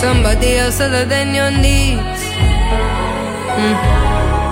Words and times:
somebody 0.00 0.54
else 0.54 0.80
other 0.80 1.04
than 1.04 1.34
your 1.34 1.50
needs. 1.50 2.22
Mm. 3.62 3.76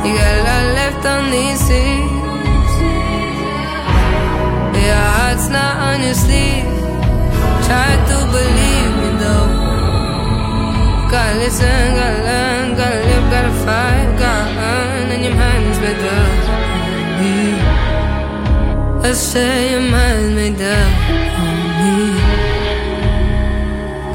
You 0.04 0.12
got 0.18 0.32
a 0.38 0.42
lot 0.48 0.66
left 0.78 1.02
on 1.14 1.22
these 1.30 1.60
seas. 1.66 2.72
Your 4.86 5.06
heart's 5.16 5.48
not 5.48 5.74
on 5.88 5.96
your 6.06 6.18
sleeve. 6.24 6.66
Try 7.66 7.90
to 8.10 8.18
believe 8.34 8.92
me 9.00 9.10
though. 9.22 9.50
Gotta 11.12 11.38
listen, 11.38 11.86
gotta 11.98 12.26
learn, 12.28 12.64
gotta 12.80 13.00
live, 13.08 13.26
gotta 13.34 13.54
fight, 13.64 14.08
gotta 14.18 14.66
earn, 14.72 15.06
and 15.14 15.22
your 15.26 15.36
mind's 15.42 15.78
made 15.84 16.06
up. 16.18 16.56
I 19.04 19.12
say 19.12 19.70
your 19.72 19.86
mind's 19.94 20.34
made 20.34 20.60
up 20.60 21.35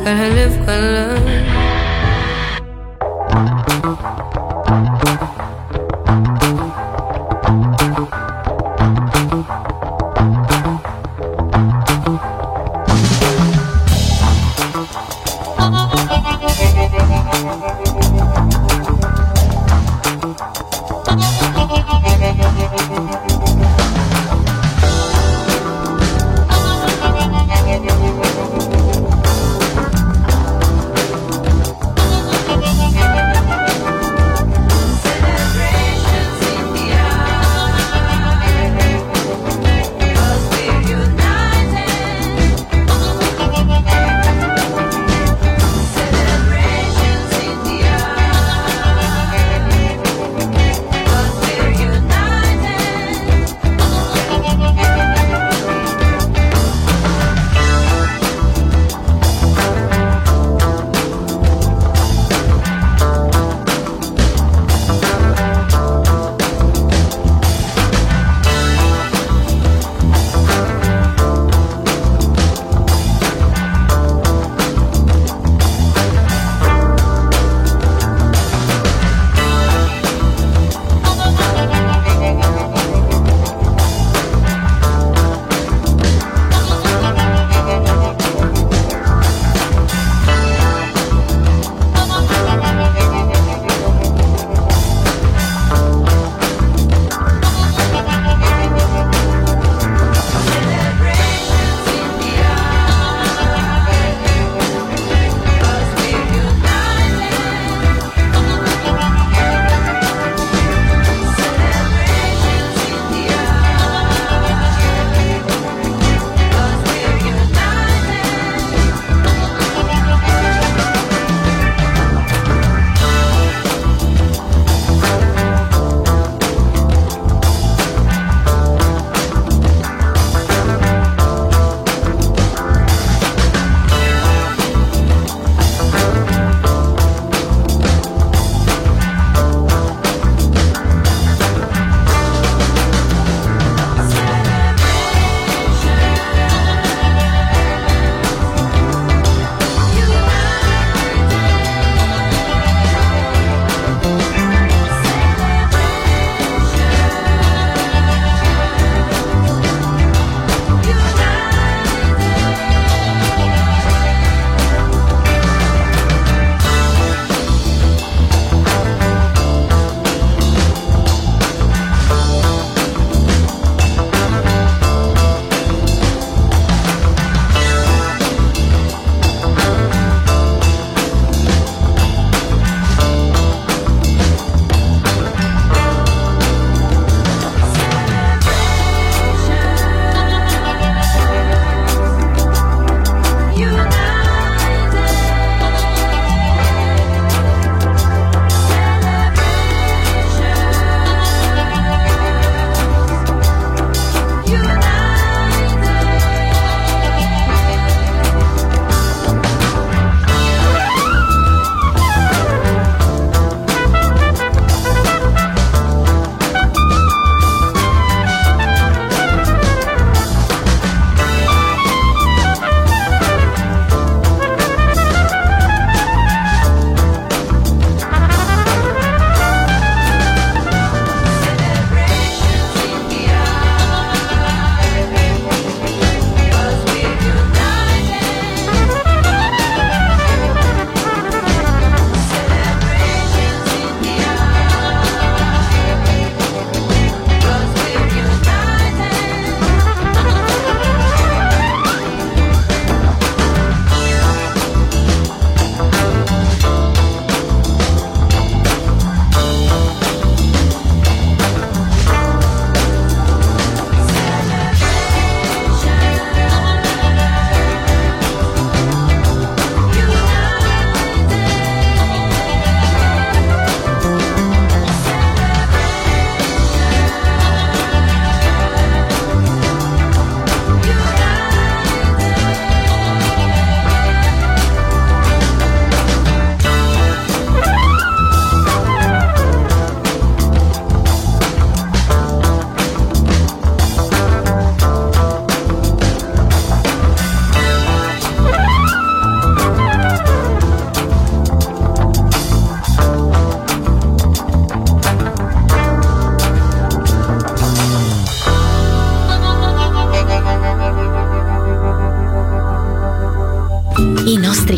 gotta 0.04 0.30
live, 0.34 0.58
gotta. 0.66 1.51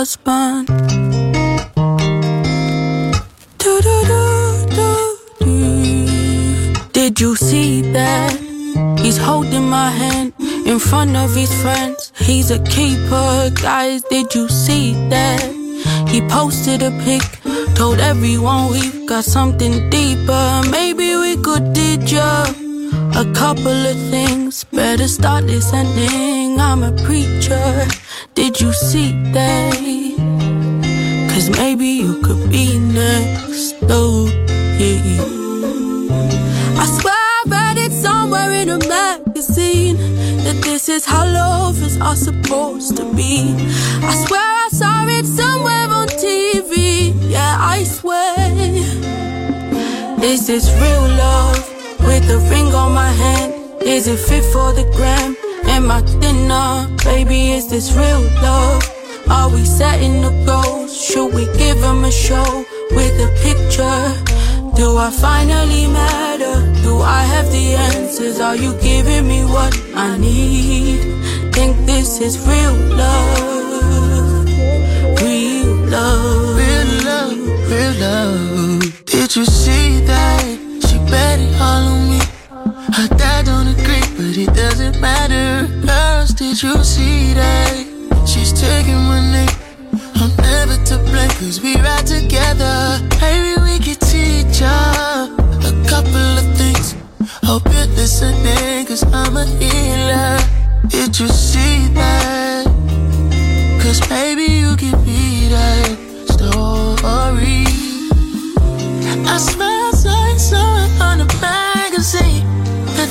With 0.00 0.16
the 0.24 0.30
husband. 0.30 0.66
Do-do-do-do-do. 3.58 4.92
Did 6.92 7.20
you 7.20 7.36
see 7.36 7.82
that? 7.92 8.32
He's 8.98 9.18
holding 9.18 9.68
my 9.68 9.90
hand 9.90 10.32
in 10.66 10.78
front 10.78 11.16
of 11.16 11.34
his 11.34 11.52
friends. 11.62 12.12
He's 12.16 12.50
a 12.50 12.58
keeper, 12.64 13.50
guys. 13.62 14.02
Did 14.04 14.34
you 14.34 14.48
see 14.48 14.94
that? 15.08 15.42
He 16.08 16.20
posted 16.28 16.82
a 16.82 16.90
pic, 17.04 17.22
told 17.74 18.00
everyone 18.00 18.70
we've 18.70 19.06
got 19.06 19.24
something 19.24 19.90
deeper. 19.90 20.62
Maybe 20.70 21.16
we 21.16 21.36
could 21.36 21.72
did 21.72 22.10
ya 22.10 22.46
a 23.16 23.24
couple 23.34 23.86
of 23.92 23.96
things. 24.10 24.64
Better 24.64 25.08
start 25.08 25.44
listening. 25.44 26.60
I'm 26.60 26.82
a 26.82 26.92
preacher. 27.04 27.86
Did 28.34 28.60
you 28.60 28.72
see 28.72 29.12
that? 29.32 29.74
Cause 31.30 31.50
maybe 31.50 31.86
you 31.86 32.20
could 32.22 32.50
be 32.50 32.78
next. 32.78 33.76
Oh, 33.88 34.28
yeah. 34.78 35.22
I 36.80 36.86
swear 36.86 37.14
I 37.14 37.44
read 37.46 37.78
it 37.78 37.92
somewhere 37.92 38.52
in 38.52 38.68
a 38.68 38.78
magazine 38.78 39.96
that 40.44 40.60
this 40.62 40.88
is 40.88 41.04
how 41.04 41.24
love 41.24 41.82
is 41.82 42.00
all 42.00 42.16
supposed 42.16 42.96
to 42.96 43.04
be. 43.14 43.54
I 44.02 44.14
swear 44.26 44.40
I 44.40 44.68
saw 44.72 45.06
it 45.08 45.26
somewhere 45.26 45.88
on 45.88 46.08
TV. 46.08 47.12
Yeah, 47.30 47.56
I 47.58 47.84
swear. 47.84 48.34
This 50.20 50.50
Is 50.50 50.70
real 50.74 51.08
love? 51.08 51.66
With 52.00 52.28
a 52.30 52.38
ring 52.50 52.74
on 52.74 52.92
my 52.92 53.10
hand, 53.10 53.54
is 53.82 54.06
it 54.06 54.18
fit 54.18 54.44
for 54.52 54.72
the 54.72 54.84
gram? 54.94 55.34
Am 55.80 55.90
I 55.90 56.02
thinner? 56.02 56.94
Baby, 57.04 57.52
is 57.52 57.70
this 57.70 57.94
real 57.94 58.20
love? 58.42 58.82
Are 59.30 59.48
we 59.48 59.64
setting 59.64 60.20
the 60.20 60.32
goals? 60.44 60.92
Should 60.94 61.32
we 61.32 61.46
give 61.56 61.78
him 61.78 62.04
a 62.04 62.12
show 62.12 62.50
with 62.90 63.14
a 63.26 63.30
picture? 63.46 64.02
Do 64.76 64.98
I 64.98 65.10
finally 65.10 65.86
matter? 65.86 66.56
Do 66.82 67.00
I 67.00 67.22
have 67.32 67.50
the 67.50 67.66
answers? 67.88 68.40
Are 68.40 68.56
you 68.56 68.74
giving 68.82 69.26
me 69.26 69.44
what 69.44 69.72
I 69.94 70.18
need? 70.18 71.00
Think 71.54 71.72
this 71.86 72.20
is 72.20 72.34
real 72.46 72.76
love, 73.02 74.44
real 75.22 75.72
love, 75.96 76.56
real 76.60 76.90
love, 77.08 77.38
real 77.72 77.94
love. 78.04 79.04
Did 79.06 79.34
you 79.34 79.46
see 79.46 80.00
that? 80.00 80.44
She 80.86 80.98
bet 81.10 81.40
it 81.40 81.58
all 81.58 81.99
Her 83.00 83.08
dad 83.16 83.46
don't 83.46 83.66
agree, 83.66 84.04
but 84.14 84.36
it 84.36 84.52
doesn't 84.52 85.00
matter. 85.00 85.66
Girls, 85.86 86.34
did 86.34 86.62
you 86.62 86.84
see 86.84 87.32
that? 87.32 87.72
She's 88.28 88.52
taking 88.52 89.00
my 89.08 89.20
name. 89.32 89.56
I'm 90.16 90.36
never 90.36 90.76
to 90.84 90.98
blame, 91.08 91.30
cause 91.40 91.62
we 91.62 91.76
ride 91.76 92.06
together. 92.06 93.00
Maybe 93.22 93.56
we 93.62 93.78
could 93.78 94.00
teach 94.04 94.58
her 94.58 95.32
a 95.64 95.72
couple 95.88 96.28
of 96.40 96.44
things. 96.58 96.94
Hope 97.42 97.64
you're 97.72 97.86
listening, 97.96 98.84
cause 98.84 99.02
I'm 99.14 99.34
a 99.34 99.46
healer. 99.46 100.36
Did 100.88 101.18
you 101.18 101.28
see 101.28 101.88
that? 101.94 102.66
Cause 103.80 104.00
maybe 104.10 104.42
you 104.42 104.76
can 104.76 104.92
be 105.06 105.48
that 105.48 105.96
story. 106.34 107.64
I 109.24 109.36
I 109.36 110.36
saw 110.36 110.60
on 111.00 111.18
the 111.20 111.38
that 111.40 111.59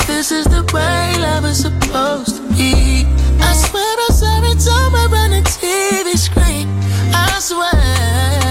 this 0.10 0.32
is 0.32 0.46
the 0.46 0.64
way 0.74 1.14
love 1.22 1.46
is 1.46 1.62
supposed 1.62 2.38
to 2.38 2.42
be. 2.58 3.06
I 3.40 3.54
swear 3.54 3.96
I 4.06 4.10
saw 4.12 4.42
it 4.52 4.60
somewhere 4.60 5.22
on 5.22 5.30
the 5.36 5.44
TV 5.58 6.18
screen. 6.18 6.68
I 7.14 7.38
swear. 7.40 8.49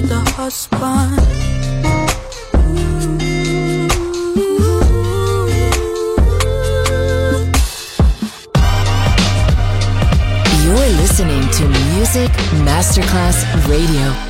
With 0.00 0.08
the 0.08 0.30
husband. 0.30 1.16
You're 10.64 10.90
listening 11.00 11.48
to 11.50 11.68
Music 11.94 12.30
Masterclass 12.64 13.44
Radio. 13.68 14.29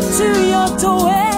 to 0.00 0.48
your 0.48 0.78
door. 0.78 1.33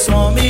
Ele 0.00 0.30
me 0.30 0.49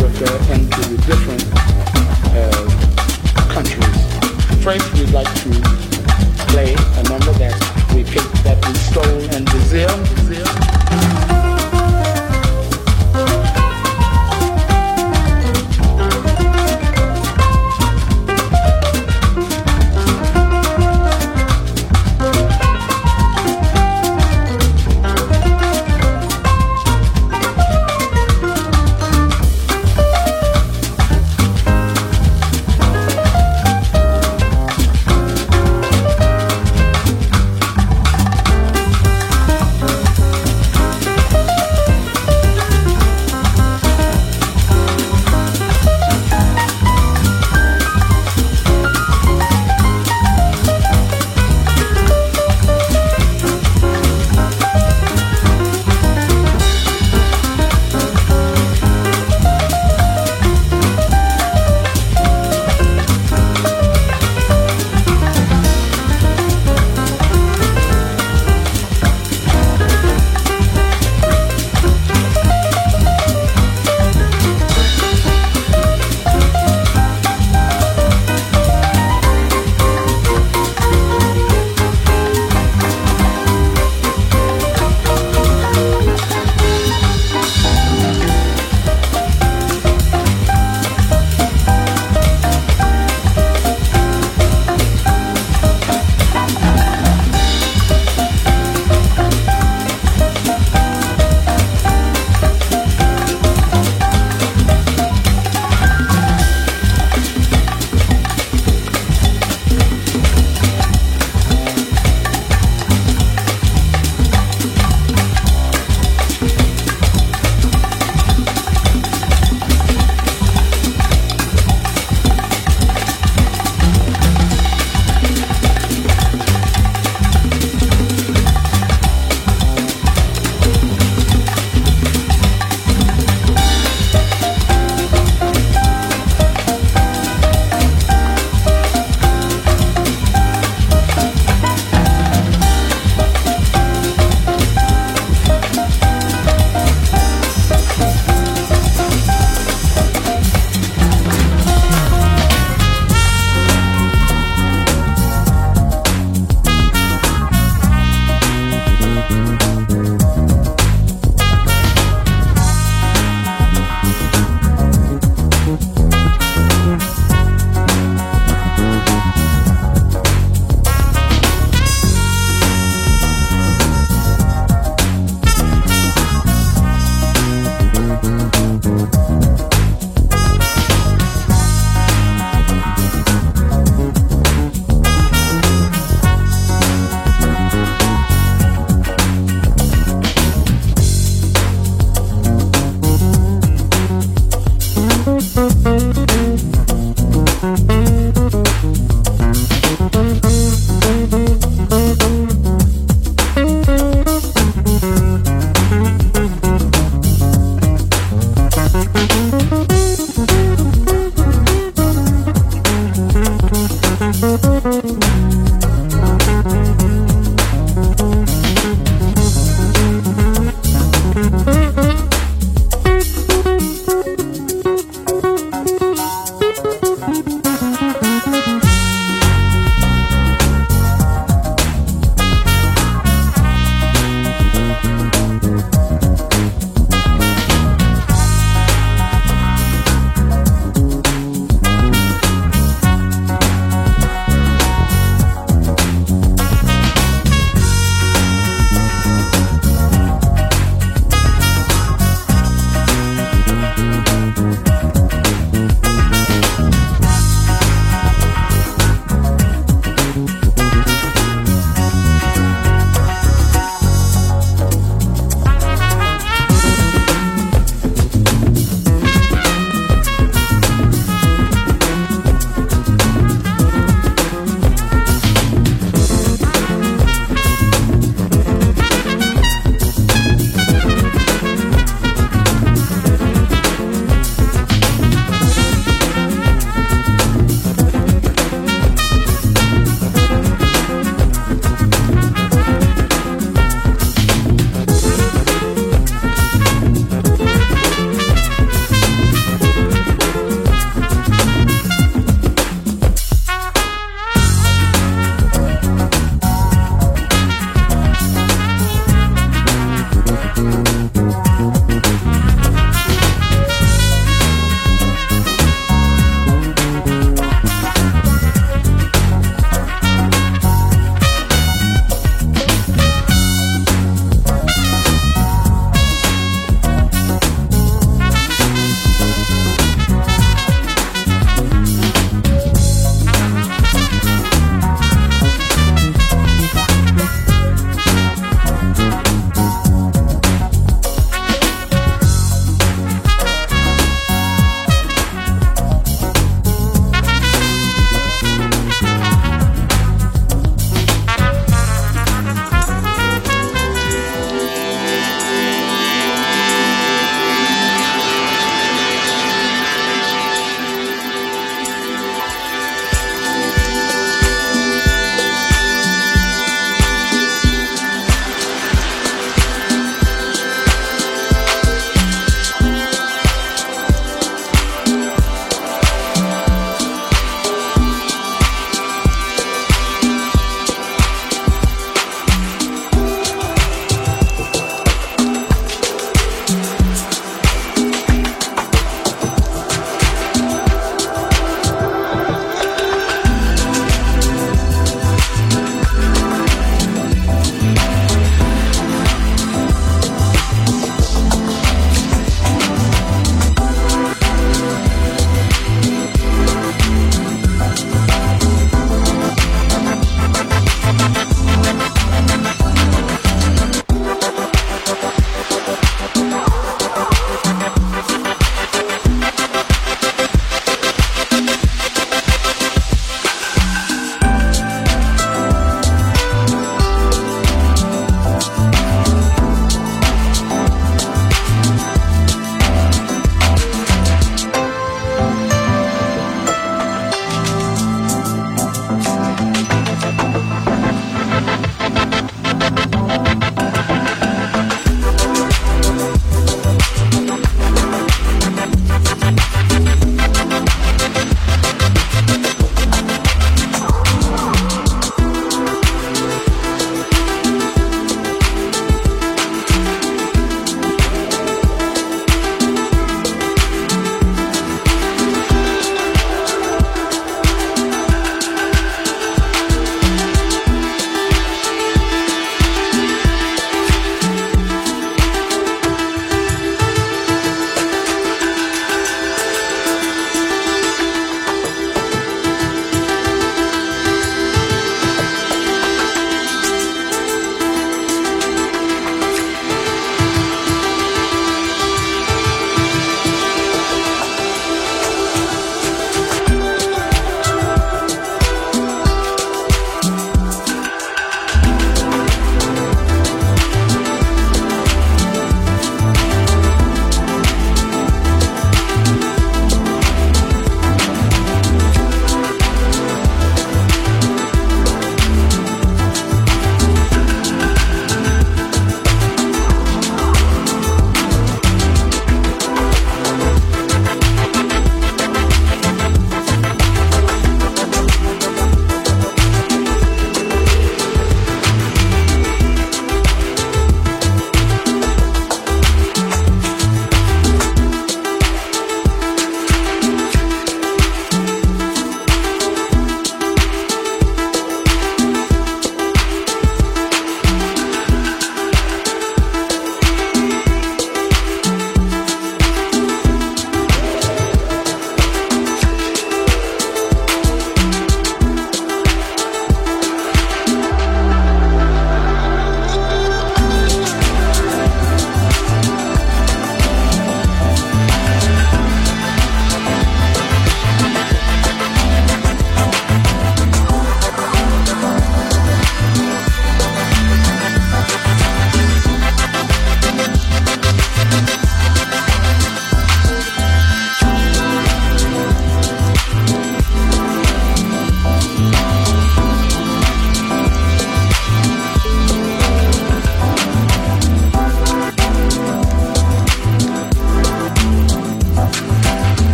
with 0.00 0.16
their 0.18 0.54
into 0.54 0.96
different 1.06 1.44
uh, 2.34 2.66
countries. 3.52 4.62
First, 4.62 4.92
we'd 4.94 5.10
like 5.10 5.32
to 5.42 5.50
play 6.48 6.74
a 6.74 7.02
number 7.08 7.32
that 7.38 7.54
we 7.94 8.04
picked 8.04 8.32
that 8.44 8.58
we 8.66 8.74
stole 8.74 9.20
in 9.34 9.44
Brazil. 9.44 9.88
Brazil. 10.14 10.85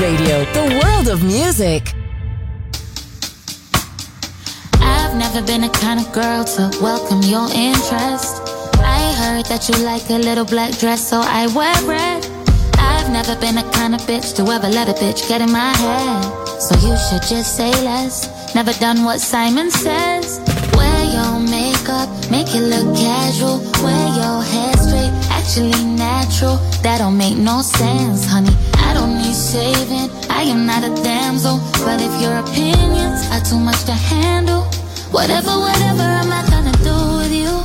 Radio. 0.00 0.44
The 0.52 0.80
world 0.82 1.08
of 1.08 1.22
music. 1.22 1.94
I've 4.80 5.14
never 5.14 5.40
been 5.46 5.60
the 5.60 5.68
kind 5.68 6.00
of 6.00 6.12
girl 6.12 6.44
to 6.44 6.70
welcome 6.82 7.22
your 7.22 7.48
interest. 7.52 8.42
I 8.78 9.14
heard 9.20 9.46
that 9.46 9.68
you 9.68 9.84
like 9.84 10.08
a 10.10 10.18
little 10.18 10.44
black 10.44 10.76
dress, 10.78 11.08
so 11.08 11.20
I 11.22 11.46
wear 11.54 11.74
red. 11.86 12.26
I've 12.78 13.10
never 13.10 13.38
been 13.40 13.54
the 13.54 13.70
kind 13.72 13.94
of 13.94 14.00
bitch 14.02 14.34
to 14.36 14.42
ever 14.50 14.68
let 14.68 14.88
a 14.88 14.94
bitch 14.94 15.28
get 15.28 15.40
in 15.40 15.52
my 15.52 15.72
head. 15.76 16.24
So 16.60 16.74
you 16.86 16.96
should 16.96 17.22
just 17.22 17.56
say 17.56 17.70
less. 17.84 18.54
Never 18.54 18.72
done 18.74 19.04
what 19.04 19.20
Simon 19.20 19.70
says. 19.70 20.40
Wear 20.74 21.04
your 21.04 21.38
makeup, 21.38 22.08
make 22.30 22.48
it 22.54 22.62
look 22.62 22.96
casual. 22.96 23.58
Wear 23.82 24.06
your 24.20 24.42
hair 24.42 24.74
straight, 24.76 25.14
actually 25.30 25.84
natural. 25.84 26.56
That 26.82 26.98
don't 26.98 27.16
make 27.16 27.36
no 27.36 27.62
sense, 27.62 28.26
honey. 28.26 28.54
Saving. 29.54 30.10
I 30.30 30.42
am 30.50 30.66
not 30.66 30.82
a 30.82 30.90
damsel. 31.04 31.60
But 31.86 32.02
if 32.02 32.10
your 32.20 32.38
opinions 32.42 33.22
are 33.30 33.38
too 33.38 33.60
much 33.60 33.84
to 33.84 33.92
handle, 33.92 34.62
whatever, 35.14 35.54
whatever 35.66 36.02
I'm 36.02 36.32
I 36.32 36.42
gonna 36.50 36.74
do 36.82 36.96
with 37.22 37.30
you? 37.30 37.62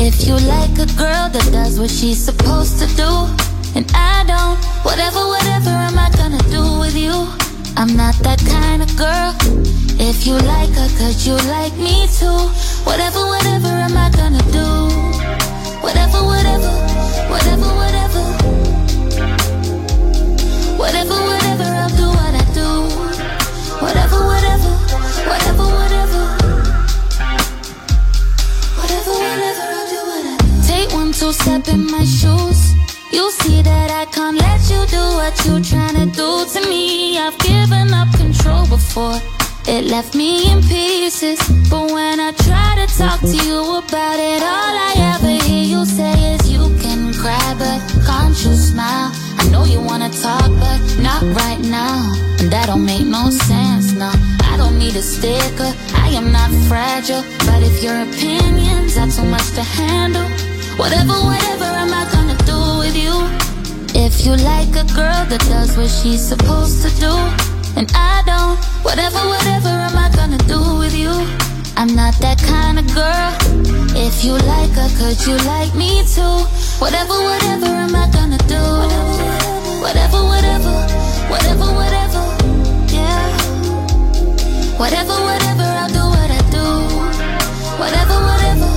If 0.00 0.26
you 0.26 0.32
like 0.48 0.72
a 0.80 0.88
girl 0.96 1.28
that 1.28 1.46
does 1.52 1.78
what 1.78 1.90
she's 1.90 2.24
supposed 2.24 2.78
to 2.80 2.86
do, 2.96 3.12
and 3.76 3.84
I 3.92 4.24
don't, 4.32 4.56
whatever, 4.82 5.20
whatever 5.28 5.68
am 5.68 5.98
I 5.98 6.08
gonna 6.16 6.40
do 6.48 6.80
with 6.80 6.96
you? 6.96 7.12
I'm 7.76 7.94
not 7.94 8.16
that 8.24 8.40
kind 8.48 8.80
of 8.80 8.88
girl. 8.96 9.36
If 10.00 10.26
you 10.26 10.40
like 10.40 10.72
her, 10.72 10.88
could 10.96 11.20
you 11.20 11.36
like 11.52 11.76
me 11.76 12.08
too? 12.16 12.40
Whatever, 12.88 13.20
whatever 13.28 13.68
am 13.68 13.92
I 13.92 14.08
gonna 14.08 14.44
do? 14.56 14.68
Whatever, 15.84 16.24
whatever, 16.24 16.72
whatever, 17.28 17.68
whatever. 17.76 17.99
Whatever, 20.80 21.18
whatever, 21.30 21.68
I'll 21.82 21.88
do 21.90 22.08
what 22.08 22.34
I 22.34 22.44
do. 22.56 22.68
Whatever, 23.84 24.18
whatever, 24.30 24.70
whatever, 25.30 25.66
whatever. 25.76 26.22
Whatever, 28.80 29.12
whatever, 29.24 29.64
I'll 29.76 29.88
do 29.94 30.00
what 30.10 30.24
I 30.24 30.36
do. 30.40 30.66
Take 30.66 30.90
one, 30.94 31.12
two 31.12 31.32
step 31.34 31.68
in 31.68 31.84
my 31.86 32.04
shoes. 32.04 32.72
You 33.12 33.30
see 33.30 33.60
that 33.60 33.90
I 33.90 34.06
can't 34.06 34.38
let 34.38 34.60
you 34.72 34.80
do 34.96 35.04
what 35.20 35.36
you 35.44 35.60
tryna 35.70 36.06
do 36.16 36.28
to 36.52 36.66
me. 36.66 37.18
I've 37.18 37.38
given 37.40 37.92
up 37.92 38.08
control 38.16 38.66
before. 38.66 39.20
It 39.68 39.84
left 39.84 40.14
me 40.14 40.50
in 40.50 40.62
pieces. 40.62 41.38
But 41.68 41.92
when 41.92 42.18
I 42.18 42.32
try 42.32 42.74
to 42.80 42.86
talk 42.98 43.20
to 43.20 43.36
you 43.46 43.60
about 43.84 44.18
it, 44.18 44.42
all 44.42 44.74
I 44.88 44.94
ever 45.14 45.44
hear 45.44 45.62
you 45.62 45.84
say 45.84 46.34
is 46.34 46.50
you 46.50 46.74
can 46.80 47.12
cry, 47.12 47.54
but 47.58 47.78
can't 48.06 48.34
you 48.44 48.54
smile? 48.54 49.12
I 49.38 49.48
know 49.50 49.64
you 49.64 49.80
wanna 49.80 50.09
talk, 50.22 50.50
but 50.60 50.80
not 51.00 51.22
right 51.40 51.60
now. 51.60 52.12
That 52.52 52.66
don't 52.66 52.84
make 52.84 53.06
no 53.06 53.30
sense, 53.30 53.92
no. 53.92 54.10
I 54.44 54.56
don't 54.56 54.78
need 54.78 54.94
a 54.96 55.02
sticker, 55.02 55.72
I 55.94 56.08
am 56.12 56.32
not 56.32 56.50
fragile. 56.68 57.24
But 57.48 57.62
if 57.62 57.82
your 57.82 57.96
opinions 58.02 58.96
are 58.96 59.08
too 59.08 59.24
much 59.24 59.48
to 59.56 59.62
handle, 59.62 60.28
whatever, 60.76 61.16
whatever 61.30 61.68
am 61.82 61.92
I 61.92 62.04
gonna 62.12 62.38
do 62.44 62.60
with 62.82 62.96
you? 62.96 63.14
If 63.94 64.26
you 64.26 64.32
like 64.36 64.72
a 64.76 64.86
girl 64.92 65.24
that 65.30 65.42
does 65.48 65.76
what 65.76 65.88
she's 65.88 66.20
supposed 66.20 66.82
to 66.84 66.90
do, 67.00 67.14
and 67.78 67.90
I 67.94 68.22
don't, 68.26 68.58
whatever, 68.84 69.20
whatever 69.32 69.72
am 69.72 69.96
I 69.96 70.08
gonna 70.14 70.42
do 70.44 70.60
with 70.78 70.94
you? 70.94 71.14
I'm 71.76 71.94
not 71.96 72.14
that 72.20 72.38
kind 72.44 72.78
of 72.78 72.86
girl. 72.94 73.32
If 73.96 74.24
you 74.24 74.32
like 74.32 74.72
her, 74.76 74.90
could 75.00 75.18
you 75.26 75.36
like 75.48 75.74
me 75.74 76.04
too? 76.04 76.36
Whatever, 76.82 77.14
whatever 77.14 77.66
am 77.66 77.94
I 77.94 78.10
gonna 78.12 78.38
do? 78.44 78.60
Whatever, 78.60 79.39
whatever, 79.80 80.20
whatever, 80.22 80.74
whatever, 81.32 81.68
whatever, 81.80 82.22
yeah. 82.92 83.28
Whatever, 84.78 85.16
whatever, 85.28 85.68
I'll 85.80 85.88
do 85.88 86.04
what 86.14 86.30
I 86.30 86.40
do. 86.56 86.66
Whatever, 87.80 88.16
whatever, 88.28 88.70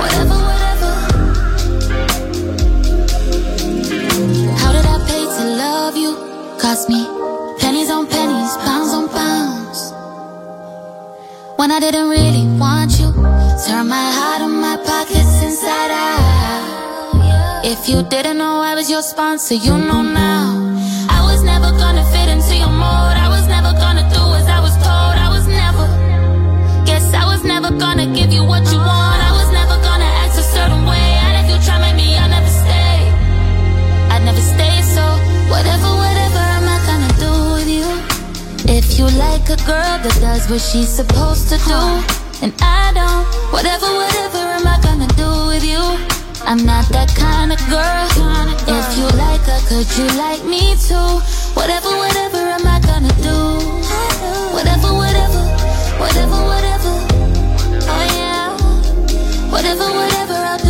whatever, 0.00 0.38
whatever. 0.48 0.92
How 4.60 4.70
did 4.72 4.86
I 4.86 4.96
pay 5.06 5.24
to 5.36 5.44
love 5.62 5.96
you? 5.96 6.12
Cost 6.58 6.88
me 6.88 7.06
pennies 7.58 7.90
on 7.90 8.06
pennies, 8.06 8.56
pounds 8.64 8.92
on 8.92 9.08
pounds. 9.08 9.92
When 11.56 11.70
I 11.70 11.78
didn't 11.78 12.08
really 12.08 12.46
want 12.58 12.98
you, 12.98 13.12
If 17.82 17.88
you 17.88 18.02
didn't 18.02 18.36
know 18.36 18.60
I 18.60 18.74
was 18.74 18.90
your 18.90 19.00
sponsor, 19.00 19.54
you 19.54 19.72
know 19.72 20.02
now. 20.02 20.52
I 21.08 21.24
was 21.24 21.42
never 21.42 21.72
gonna 21.80 22.04
fit 22.12 22.28
into 22.28 22.54
your 22.54 22.68
mold. 22.68 23.16
I 23.16 23.26
was 23.32 23.48
never 23.48 23.72
gonna 23.72 24.04
do 24.12 24.20
as 24.36 24.46
I 24.52 24.60
was 24.60 24.76
told. 24.84 25.16
I 25.16 25.32
was 25.32 25.48
never. 25.48 25.88
Guess 26.84 27.14
I 27.14 27.24
was 27.24 27.42
never 27.42 27.70
gonna 27.72 28.04
give 28.12 28.36
you 28.36 28.44
what 28.44 28.68
you 28.70 28.76
want. 28.76 29.20
I 29.24 29.32
was 29.32 29.48
never 29.48 29.80
gonna 29.80 30.10
act 30.20 30.36
a 30.36 30.44
certain 30.44 30.84
way. 30.84 31.08
And 31.24 31.32
if 31.40 31.46
you 31.48 31.56
try 31.64 31.80
make 31.80 31.96
me, 31.96 32.20
I'll 32.20 32.28
never 32.28 32.52
stay. 32.52 33.00
I'd 34.12 34.28
never 34.28 34.44
stay, 34.44 34.76
so 34.84 35.04
whatever, 35.48 35.88
whatever 36.04 36.42
am 36.60 36.68
I 36.76 36.78
gonna 36.84 37.12
do 37.16 37.32
with 37.56 37.70
you? 37.78 37.88
If 38.68 38.98
you 38.98 39.08
like 39.16 39.48
a 39.48 39.56
girl 39.64 39.94
that 40.04 40.16
does 40.20 40.50
what 40.50 40.60
she's 40.60 40.92
supposed 41.00 41.48
to 41.48 41.56
do, 41.64 41.80
and 42.44 42.52
I 42.60 42.92
don't, 42.92 43.24
whatever, 43.56 43.88
whatever 43.88 44.42
am 44.60 44.66
I 44.68 44.76
gonna 44.84 45.08
do 45.16 45.30
with 45.48 45.64
you? 45.64 46.19
I'm 46.46 46.64
not 46.64 46.88
that 46.90 47.14
kind 47.14 47.52
of 47.52 47.58
girl. 47.68 48.06
If 48.66 48.86
you 48.98 49.06
like 49.18 49.42
her, 49.46 49.60
could 49.68 49.88
you 49.96 50.06
like 50.18 50.42
me 50.44 50.74
too? 50.76 51.20
Whatever, 51.54 51.90
whatever 51.96 52.38
am 52.38 52.66
I 52.66 52.80
gonna 52.80 53.14
do? 53.22 53.38
Whatever, 54.54 54.90
whatever, 54.94 55.42
whatever, 56.02 56.38
whatever. 56.50 56.94
Oh 57.92 58.04
yeah. 58.18 58.50
Whatever, 59.50 59.86
whatever, 59.92 60.34
I'll 60.34 60.58
do 60.58 60.69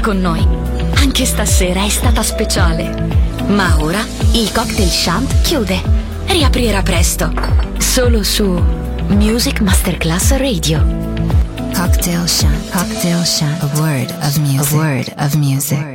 Stati 0.00 0.02
con 0.02 0.18
noi. 0.18 0.46
Anche 0.96 1.24
stasera 1.24 1.84
è 1.84 1.88
stata 1.88 2.22
speciale. 2.22 3.08
Ma 3.48 3.76
ora 3.80 4.00
il 4.32 4.50
cocktail 4.52 4.88
shant 4.88 5.42
chiude. 5.42 5.80
Riaprirà 6.26 6.82
presto. 6.82 7.32
Solo 7.78 8.22
su 8.22 8.44
Music 9.08 9.60
Masterclass 9.60 10.36
Radio. 10.36 10.84
Cocktail 11.74 12.26
Shant. 12.26 12.70
Cocktail 12.70 13.24
music. 13.24 13.62
A 13.62 13.80
word 13.80 14.10
of 14.22 14.36
music. 14.38 14.72
A 14.72 14.76
word 14.76 15.12
of 15.18 15.34
music. 15.34 15.89